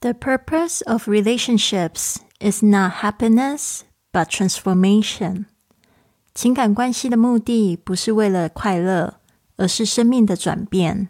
[0.00, 3.80] The purpose of relationships is not happiness,
[4.12, 5.46] but transformation.
[6.34, 9.14] 情感关系的目的不是为了快乐，
[9.56, 11.08] 而是生命的转变。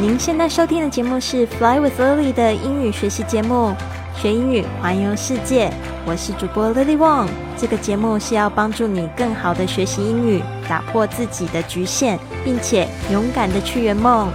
[0.00, 3.72] 您现在收听的节目是《Fly with Lily》的英语学习节目，
[4.20, 5.72] 学英语环游世界。
[6.04, 7.28] 我是主播 Lily Wong。
[7.56, 14.28] 这个节目是要帮助你更好的学习英语，打破自己的局限，并且勇敢的去圆梦。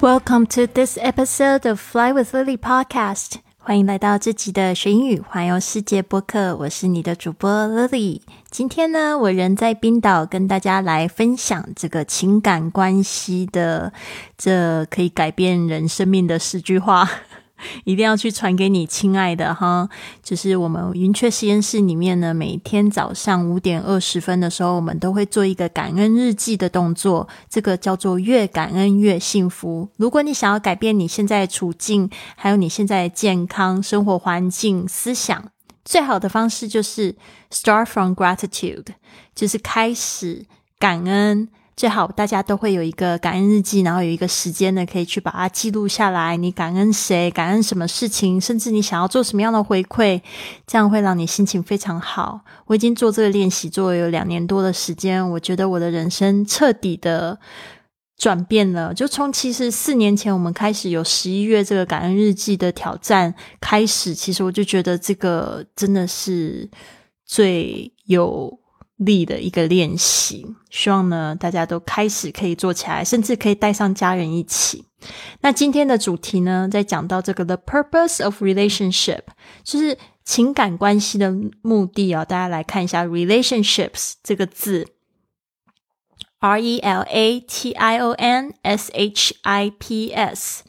[0.00, 3.34] Welcome to this episode of Fly with Lily podcast。
[3.58, 6.56] 欢迎来到这集的学英语环游世界播客。
[6.56, 8.22] 我是你的主播 Lily。
[8.50, 13.92] 今天呢，我人在冰岛，跟大家来分享这个情感关系的
[14.38, 17.06] 这可以改变人生命的十句话。
[17.84, 19.88] 一定要去传给你亲爱的哈，
[20.22, 29.88] 就是我们云雀实验室里面呢，每天早上五点二十分的时候，我们都会做一个感恩日记的动作，这个叫做越感恩越幸福。
[29.96, 35.50] 如果你想要改变你现在的处境，还有你现在的健康、生活环境、思想，
[35.84, 37.16] 最好的方式就是
[37.50, 38.86] start from gratitude，
[39.34, 40.46] 就是开始
[40.78, 41.48] 感恩。
[41.80, 46.36] 最好大家都会有一个感恩日记，然后有一个时间呢，可以去把它记录下来。
[46.36, 47.30] 你感恩谁？
[47.30, 48.38] 感恩什么事情？
[48.38, 50.20] 甚至你想要做什么样的回馈，
[50.66, 52.42] 这样会让你心情非常好。
[52.66, 57.38] 我已经做这个练习做了有两年多的时间，我觉得我的人生彻底的
[58.18, 58.92] 转变了。
[58.92, 66.68] 就从其实四年前我们开始有十一月这个感恩日记的挑战开始，其实我就觉得这个真的是
[67.24, 68.59] 最有。
[69.00, 74.84] 力的一个练习，希望呢大家都开始可以做起来，甚至可以带上家人一起。
[75.40, 79.22] 那今天的主题呢，在讲到这个 the purpose of relationship，
[79.64, 82.24] 就是情感关系的目的啊。
[82.26, 84.86] 大家来看一下 relationships 这个字
[86.40, 90.62] ，r e l a t i o n s h i p s，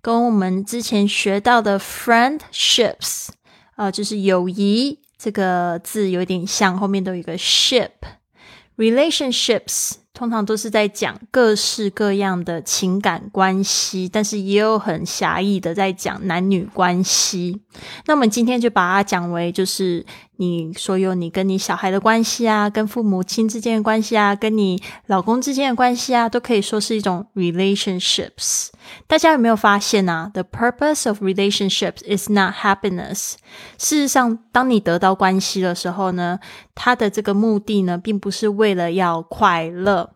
[0.00, 3.28] 跟我们之前学到的 friendships
[3.76, 5.03] 啊，就是友谊。
[5.24, 9.92] 这个字有点像，后面都有一个 ship，relationships。
[10.12, 17.62] 通常都是在讲各式各样的情感关系，但是也有很狭义的在讲男女关系。
[18.06, 28.68] 那我们今天就把它讲为，就是你所有你跟你小孩的关系啊，跟父母亲之间的关系啊，跟你老公之间的关系啊，都可以说是一种 relationships。
[29.06, 33.34] 大家有没有发现啊？The purpose of relationships is not happiness。
[33.78, 36.40] 事实上，当你得到关系的时候呢，
[36.74, 40.10] 它的这个目的呢，并不是为了要快乐，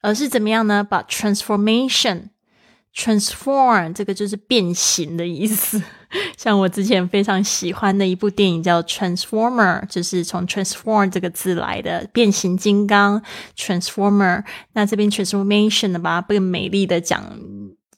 [0.00, 5.82] 而是怎么样呢？But transformation，transform 这个就是变形的意思。
[6.36, 13.22] 像我之前非常喜欢的一部电影叫《Transformer》，就是从 “transform” 这个字来的，变形金刚
[13.56, 14.44] （Transformer）。
[14.72, 17.22] 那这边 “transformation” 呢，把它更美丽的讲。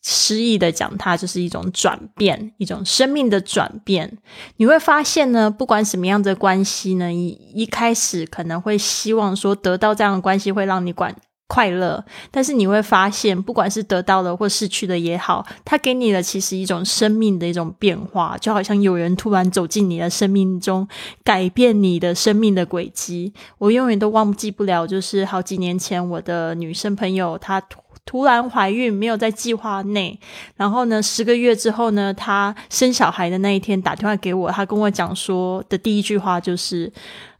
[0.04, 4.18] 诗意的讲，它就是一种转变，一种生命的转变。
[4.56, 11.14] 你会发现呢，不管什么样的关系呢，一一开始可能会希望说得到这样的关系会让你管
[11.52, 20.88] 快乐，但是你会发现，不管是得到了或失去的也好，它给你的其实一种生命的一种变化，就好像有人突然走进你的生命中，
[21.22, 23.34] 改变你的生命的轨迹。
[23.58, 27.62] 我永远都忘记不了，就是好几年前我的女生朋友她。
[28.04, 30.18] 突然怀孕，没有在计划内。
[30.56, 36.92] 然后呢，十个月之后呢，她生小孩的那一天打电话给我，她跟我讲说的第一句话就是：“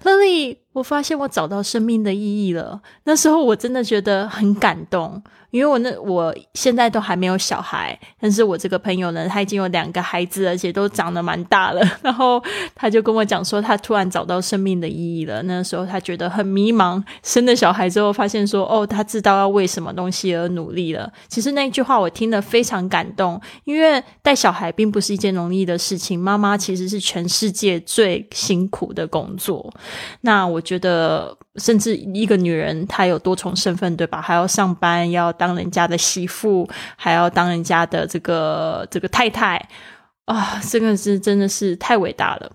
[0.05, 5.23] 乐丽，我发现我找到生命的意义了。”那时候我真的觉得很感动。
[5.53, 11.83] 因为我那我现在都还没有小孩，但是我这个朋友呢，他已经有两个孩子，而且都长得蛮大了。
[12.01, 12.43] 然后
[12.75, 15.43] 他就跟我讲说，他突然找到生命的意义了。
[15.43, 21.13] 那时候他觉得很迷茫，生了小孩之后发现说，哦，他知道要为什么东西而努力了。
[21.29, 29.71] 其实那句话我听了非常感动，因为带小孩并不是一件容易的事情，妈妈其实是全世界最辛苦的工作。
[30.22, 31.36] 那我觉得。
[31.56, 34.22] 甚至一个女人，她有多重身份，对吧？
[34.22, 36.66] 还要上班，要当人家的媳妇，
[36.97, 39.68] 还要当人家的这个这个太太
[40.24, 40.59] 啊！
[40.66, 42.50] 这个是真的是太伟大了。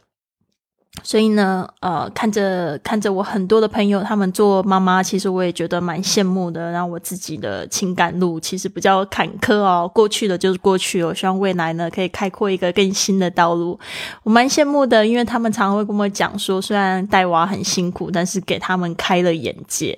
[1.04, 6.72] 所以呢，呃，看着看着我很多的朋友他们做妈妈，其实我也觉得蛮羡慕的。
[6.72, 11.04] 然后我自己的情感路其实比较坎坷哦，过去的就是过去。
[11.04, 13.80] 我希望未来呢可以开阔一个更新的道路。
[14.24, 19.98] 我蛮羡慕的，因为他们常常会跟我讲说，虽然带娃很辛苦，但是给他们开了眼界。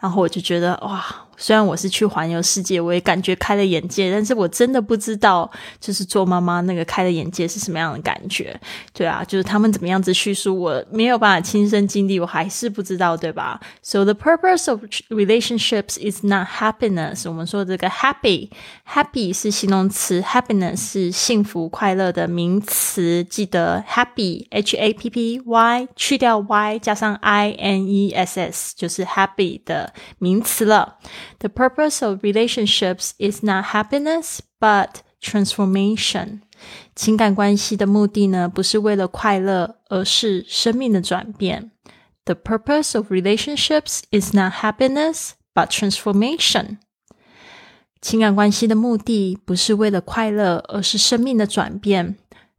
[0.00, 1.04] 然后我就觉得哇，
[1.36, 8.58] 虽然我是去环游世界，我也感觉开了眼界，但是我真的不知道，就是做妈妈那个开了眼界是什么样的感觉。
[8.94, 17.28] 对啊，就是他们怎么样子叙述，我没有办法亲身经历，我还是不知道，对吧？So the purpose of relationships is not happiness。
[17.28, 23.22] 我们说这个 happy，happy 是形容词，happiness 是幸福快乐的名词。
[23.24, 29.60] 记得 happy，h a p p y 去掉 y 加上 i n e s s 就是 happy
[29.64, 29.89] 的。
[30.17, 30.97] 名词了。
[31.39, 34.89] The purpose of relationships is not happiness, but
[35.21, 36.41] transformation.
[36.95, 41.71] 情感关系的目的呢，不是为了快乐，而是生命的转变。
[42.25, 46.77] The purpose of relationships is not happiness, but transformation.
[48.01, 52.17] 情感关系的目的不是为了快乐，而是生命的转变。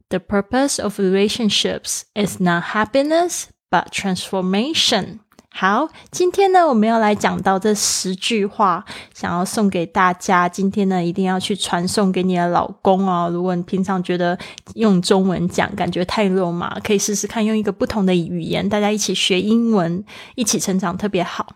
[0.09, 5.19] The purpose of relationships is not happiness, but transformation.
[5.54, 8.84] 好，今天呢，我们要来讲到这十句话，
[9.14, 10.48] 想要送给大家。
[10.48, 13.30] 今天呢，一定要去传送给你的老公哦。
[13.30, 14.36] 如果你平常觉得
[14.74, 20.02] 用中文讲感觉太肉麻，可以试试看用一个不同的语言，大家一起学英文，
[20.34, 21.54] 一起成长，特别好。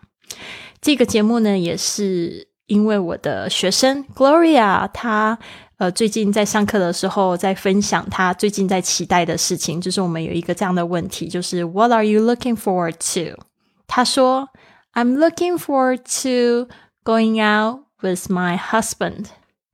[0.81, 5.37] 这个节目呢，也是因为我的学生 Gloria，她
[5.79, 13.43] 呃最近在上课的时候在分享她最近在期待的事情，就是我们有一个这样的问题，就是 What are you looking forward to？
[13.87, 14.49] 他说
[14.95, 16.69] ：“I'm looking forward to
[17.05, 19.27] going out with my husband.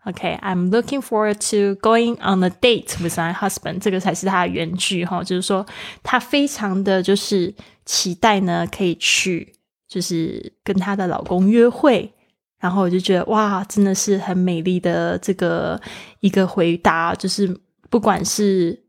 [0.05, 3.81] OK, I'm looking forward to going on a date with my husband.
[3.81, 5.65] 这个才是他的原句哈，就是说
[6.03, 7.55] 他非常的就是
[7.87, 9.55] 期待呢，可以去
[9.89, 12.13] 就是跟他的老公约会。
[12.59, 15.81] 然后我就觉得哇，真的是很美丽的这个
[16.21, 18.85] 一个回答，就是不管是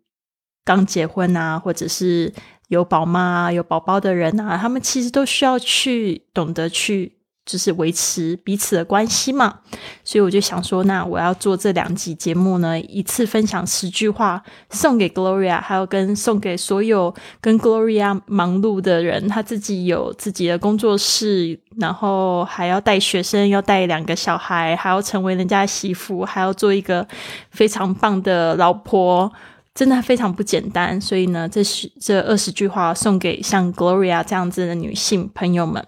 [0.66, 2.34] 刚结婚啊，或者是。”
[2.74, 7.14] 有宝妈、有宝宝的人啊，他们其实都需要去懂得去，
[7.46, 9.60] 就是维持彼此的关系嘛。
[10.04, 14.42] 所以我就想说，那我要做这两集节目呢，一次分享十句话
[14.72, 19.28] 送给 Gloria，还有跟送给所有跟 Gloria 忙碌的人。
[19.28, 27.08] 他自己有自己的工作室，然后还要带学生，要带两个小孩，还要成为人家媳妇，还要做一个
[27.52, 29.32] 非常棒的老婆。
[29.74, 35.86] 真的非常不简单，所以呢，这是这二十句话送给像 Gloria 这样子的女性朋友们。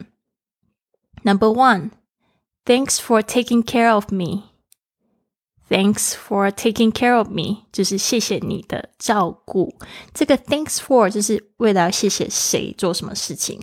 [1.24, 1.92] Number one,
[2.66, 4.50] thanks for taking care of me.
[5.68, 9.76] Thanks for taking care of me，就是谢谢你的照顾。
[10.14, 13.60] 这个 thanks for 就是为了要谢谢谁做什么事情。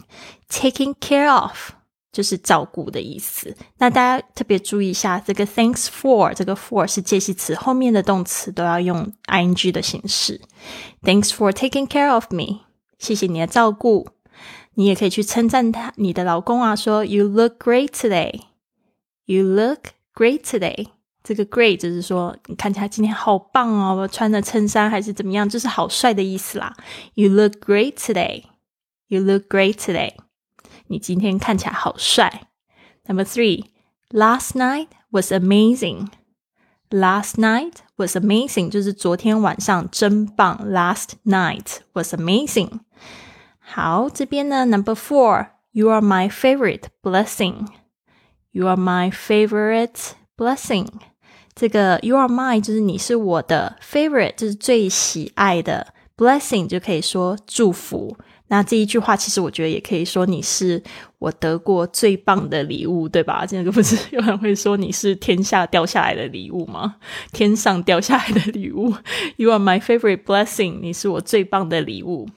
[0.48, 1.70] Taking care of。
[2.12, 3.56] 就是照顾的意思。
[3.78, 10.40] 那大家特别注意一下，这个 thanks for 这个 for 是介系词，后面的动词都要用 ing 的形式。
[11.02, 12.60] Thanks for taking care of me，
[12.98, 14.10] 谢谢你的照顾。
[14.74, 18.42] 你也可以去称赞他，你的老公啊，说 You look great today.
[19.24, 20.88] You look great today.
[21.22, 26.74] 这个 great 就是说你看起来今天好棒哦，穿着衬衫还是怎么样，就是好帅的意思啦。
[27.14, 28.44] You look great today.
[29.08, 30.14] You look great today.
[30.91, 32.47] 你今天看起来好帅。
[33.05, 33.65] Number three,
[34.09, 36.09] last night was amazing.
[36.89, 40.59] Last night was amazing，就是昨天晚上真棒。
[40.65, 42.79] Last night was amazing。
[43.59, 47.67] 好，这边呢，Number four, you are my favorite blessing.
[48.51, 50.87] You are my favorite blessing。
[51.53, 58.15] 这个 you are my 就是你是我的 favorite，就是最喜爱的 blessing 就可以说祝福。
[58.52, 60.82] 那这一句话，其实我觉得也可以说你是
[61.18, 63.46] 我得过最棒的礼物，对吧？
[63.46, 66.96] 这个不是有人会说你是天下掉下来的礼物吗？
[67.32, 68.92] 天上掉下来的礼物
[69.36, 72.28] ，You are my favorite blessing，你是我最棒的礼物。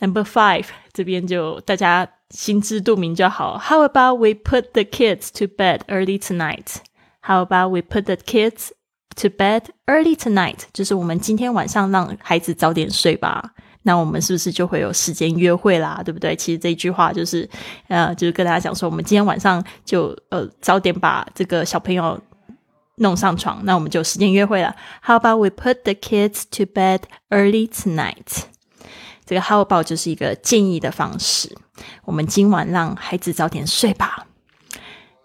[0.00, 3.56] Number five，这边就大家心知肚明就好。
[3.56, 8.70] How about we put the kids to bed early tonight？How about we put the kids
[9.14, 10.62] to bed early tonight？
[10.72, 13.52] 就是我们今天晚上让孩子早点睡吧。
[13.83, 16.01] 那我们是不是就会有时间约会啦？
[16.03, 16.35] 对不对？
[16.35, 17.49] 其实这句话就是，
[17.87, 22.19] 呃，就是跟大家讲说，我们今天晚上就呃早点把这个小朋友
[22.97, 24.75] 弄上床，那我们就时间约会了。
[25.01, 28.43] How about we put the kids to bed early tonight？
[29.25, 31.55] 这个 How about 就是一个建议的方式。
[32.03, 34.25] 我们今晚让孩子早点睡吧。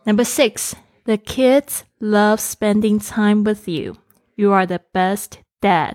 [0.05, 0.73] Number six,
[1.05, 3.97] the kids love spending time with you.
[4.37, 5.95] You are the best dad.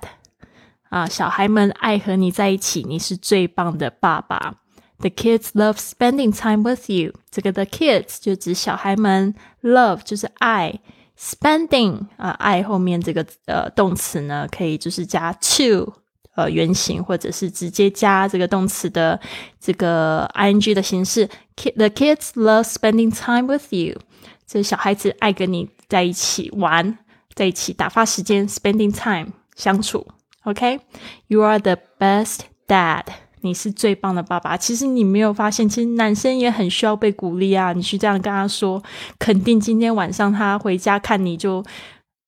[0.95, 4.55] 啊，小孩们爱和你在一起，你是最棒的爸爸。
[4.99, 7.13] The kids love spending time with you。
[7.33, 10.79] 这个 the kids 就指小孩们，love 就是爱
[11.19, 15.93] ，spending 啊，爱后面这个呃动词呢，可以就是加 to
[16.37, 19.21] 呃原形，或者是直接加这个动词的
[19.59, 21.29] 这个 ing 的形式。
[21.57, 23.99] The kids love spending time with you。
[24.47, 26.99] 这小孩子爱跟你在一起玩，
[27.35, 30.07] 在一起打发时间，spending time 相处。
[30.45, 33.05] OK，You are the best dad。
[33.41, 34.57] 你是最棒的爸爸。
[34.57, 37.73] 其实你没有发现，其实男生也很需要被鼓励啊。
[37.75, 38.83] 你去这样跟他说，
[39.19, 41.63] 肯定今天晚上他回家看你就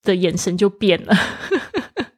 [0.03, 1.17] 的眼神就变了。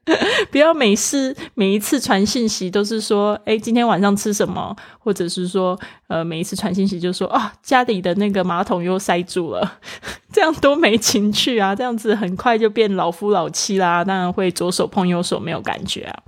[0.50, 4.74] 不要每次每一次传信息都是说，哎，今天晚上吃什么？
[4.98, 9.78] 或者是说，呃，每一次传信息就说，啊，家里的那个马桶又塞住了，
[10.32, 11.74] 这样多没情趣啊！
[11.74, 16.22] 这样子很快就变老夫老妻啦，当然会左手碰右手，没有感觉啊。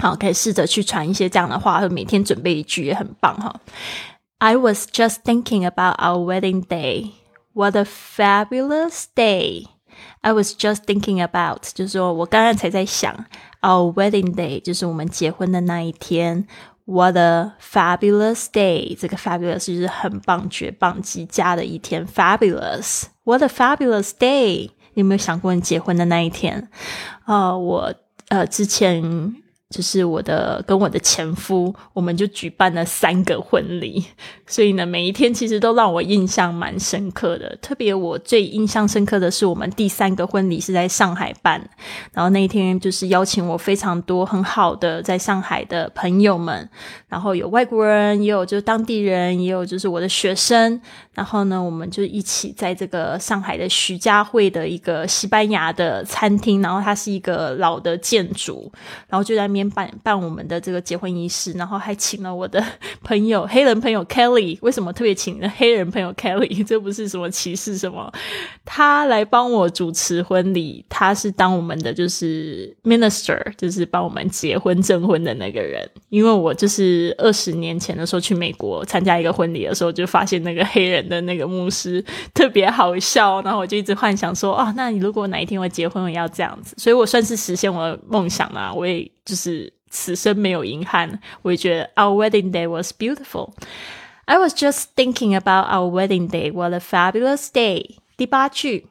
[0.00, 3.60] 好，可以试着去传一些这样的话，或每天准备一句也很棒哈。
[4.38, 7.10] I was just thinking about our wedding day.
[7.52, 9.64] What a fabulous day!
[10.20, 13.24] I was just thinking about，就是说我刚刚才在想
[13.60, 16.46] ，our wedding day，就是我们结婚的那一天。
[16.84, 18.96] What a fabulous day！
[18.98, 22.06] 这个 fabulous 就是很棒、绝棒、极佳的一天。
[22.06, 23.04] Fabulous!
[23.24, 24.70] What a fabulous day！
[24.94, 26.70] 你有没有想过你结婚的那一天？
[27.24, 27.94] 啊，我
[28.28, 29.34] 呃之前。
[29.70, 34.02] 就是我的跟我的前夫，我们就举办了三个婚礼，
[34.46, 37.54] 所以呢，每一天其实都让我印象蛮深刻的。
[37.60, 41.60] 特别我最印象深刻的是我们第三个婚礼是在上海办，
[42.14, 46.66] 然后那一天就是邀请我非常多很好的在上海的朋友们，
[47.06, 50.80] 然后有外国人，也有就是当地人，也有就是我的学生，
[51.12, 58.72] 然后呢，我们就一起在这个上海的徐家汇的一个西班牙的餐厅，然后它是一个老的建筑，
[59.08, 59.46] 然后就在。
[59.70, 62.62] 办办我们的这个结婚仪式，然后还请了我的
[63.02, 64.58] 朋友黑人朋友 Kelly。
[64.60, 66.62] 为什么特别请的黑人朋友 Kelly？
[66.66, 68.12] 这不是什么歧视什么，
[68.64, 75.88] 他来帮我主持婚礼，他是当我们的就是 minister，就是帮我们结婚证婚的那个人。
[76.08, 88.72] 因为我就是二十年前的时候去美国参加一个婚礼的时候，就发现那个黑人的那个牧师特别好笑，然后我就一直幻想说，哦，那你如果哪一天我结婚，我要这样子，所以我算是实现我的梦想了。
[88.74, 89.10] 我也。
[89.27, 93.53] 就是此生没有遗憾，我也觉得 our wedding day was beautiful.
[94.25, 96.51] I was just thinking about our wedding day.
[96.51, 97.97] What a fabulous day!
[98.15, 98.87] 第八句，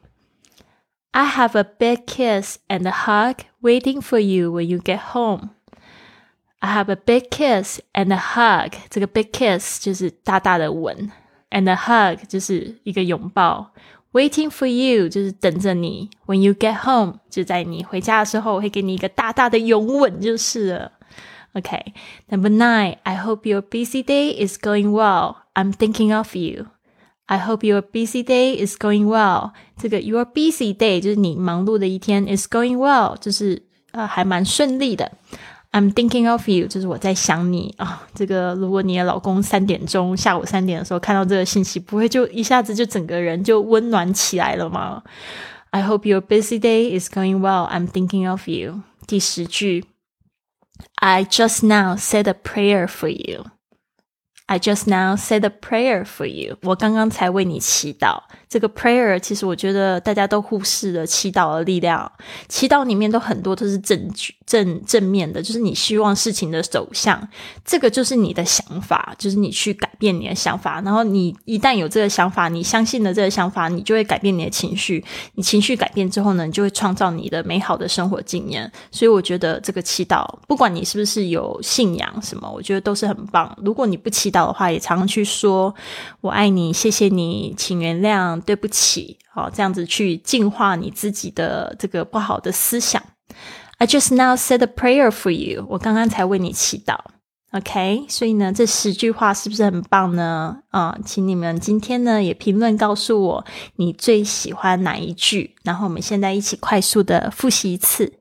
[1.11, 5.49] I have a big kiss and a hug waiting for you when you get home.
[6.59, 8.73] I have a big kiss and a hug.
[8.89, 11.11] 这个 big kiss 就是大大的吻，
[11.49, 13.73] and a hug 就是一个拥抱。
[14.12, 16.10] Waiting for you 就是等着你。
[16.26, 20.92] When you get home 就在你回家的时候，我会给你一个大大的拥吻就是了。
[21.54, 22.96] OK，Number nine.
[23.02, 25.36] I hope your busy day is going well.
[25.54, 26.66] I'm thinking of you.
[27.26, 29.52] I hope your busy day is going well.
[29.76, 33.62] 这个 your busy day 就是你忙碌的一天，is going well 就是
[33.92, 35.12] 呃还蛮顺利的。
[35.70, 38.08] I'm thinking of you，就是我在想你啊。
[38.14, 45.02] 这个，如果你的老公三点钟下午三点的时候看到这个信息，不会就一下子就整个人就温暖起来了吗
[45.70, 47.68] ？I hope your busy day is going well.
[47.70, 48.82] I'm thinking of you。
[49.06, 49.84] 第十句
[50.96, 53.44] ，I just now said a prayer for you。
[54.48, 56.56] I just now said a prayer for you。
[56.62, 58.18] 我刚刚才为你祈祷。
[58.48, 62.10] 这个 prayer 其实我觉得大家都忽视了祈祷的力量。
[62.48, 64.10] 祈祷里面都很多都是正
[64.46, 67.28] 正正面的，就是你希望事情的走向。
[67.62, 70.80] 这个就是你的想法，就是你去改变你的想法。
[70.80, 75.04] 然后你一旦有这个想法，你相信了这个想法，你就会改变你的情绪。
[75.34, 78.72] 你情绪改变之后呢，你就会创造你的美好的生活经验。
[78.90, 83.54] 所以我觉得这个祈祷，不管你是不是有信仰什么，我觉得都是很棒。
[83.62, 85.74] 如果你不祈祷的话，也常常去说
[86.22, 88.40] “我爱你”，谢谢你，请原谅。
[88.40, 93.02] 对不起，哦，这样子去净化你自己的这个不好的思想。
[93.78, 96.98] I just now said a prayer for you，我刚刚才为你祈祷。
[97.52, 100.58] OK，所以呢，这十句话是不是很棒呢？
[100.68, 103.44] 啊，请你们今天呢也评论告诉我
[103.76, 108.12] 你最喜欢哪一句，然后我们现在一起快速的复习一次。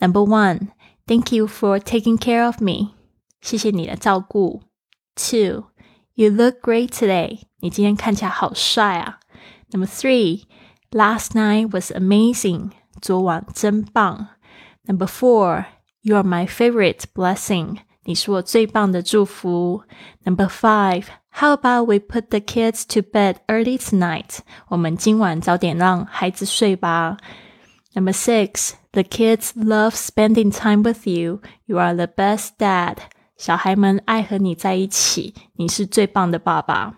[0.00, 2.88] Number one，Thank you for taking care of me，
[3.40, 4.63] 谢谢你的照顾。
[5.15, 9.19] Two，You look great today，你今天看起来好帅啊。
[9.71, 10.43] Number three,
[10.91, 12.71] last night was amazing.
[13.01, 14.29] 昨晚真棒。
[14.83, 15.65] Number four,
[16.01, 17.77] you are my favorite blessing.
[18.05, 19.83] 你是我最棒的祝福。
[20.23, 24.39] Number five, how about we put the kids to bed early tonight?
[24.69, 27.17] 我们今晚早点让孩子睡吧。
[27.93, 31.41] Number six, the kids love spending time with you.
[31.65, 32.97] You are the best dad.
[33.37, 36.95] 小孩们爱和你在一起，你是最棒的爸爸。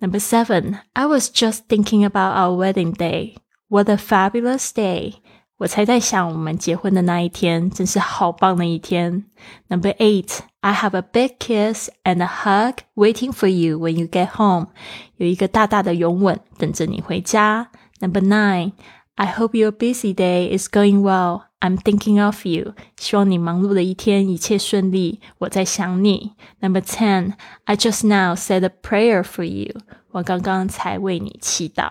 [0.00, 3.36] Number seven, I was just thinking about our wedding day.
[3.68, 5.14] What a fabulous day.
[5.58, 9.26] 我才在想，我们结婚的那一天真是好棒的一天。
[9.68, 14.30] Number eight, I have a big kiss and a hug waiting for you when you get
[14.36, 14.70] home。
[15.18, 17.70] 有一个大大的拥吻等着你回家。
[18.00, 18.72] Number nine,
[19.14, 21.42] I hope your busy day is going well.
[21.59, 22.73] I'm thinking of you。
[22.97, 25.19] 希望你忙碌的一天一切顺利。
[25.39, 26.33] 我在想你。
[26.59, 27.33] Number ten,
[27.65, 29.81] I just now said a prayer for you。
[30.11, 31.89] 我刚刚才为你祈祷。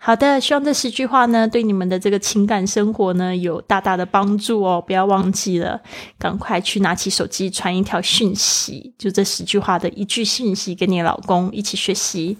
[0.00, 4.80] 好的，希望这十句话呢，对你们的这个情感生活呢，有大大的帮助哦！
[4.80, 5.80] 不要忘记了，
[6.16, 12.38] 赶快去拿起手机传一条讯息，就这十句话的一句讯息给你老公一起学习。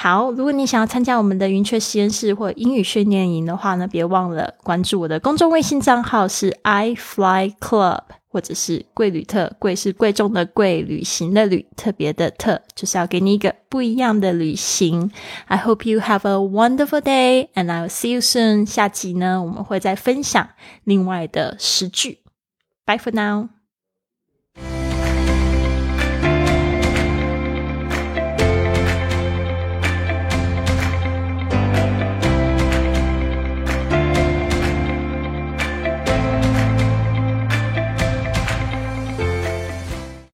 [0.00, 8.02] 好，如果你想要参加我们的云雀实验室或英语训练营的话呢，别忘了关注我的公众微信账号是 i fly club。
[8.30, 15.10] 或者是贵旅特，贵是贵重的贵，旅行的旅，特别的特，就是要给你一个不一样的旅行。
[15.46, 18.66] I hope you have a wonderful day, and I will see you soon。
[18.66, 20.50] 下集呢，我们会再分享
[20.84, 22.18] 另外的十句。
[22.84, 23.57] Bye for now.